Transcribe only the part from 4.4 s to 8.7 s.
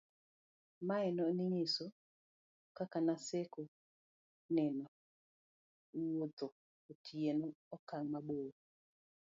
nedo wuotho otieno e okang' mabor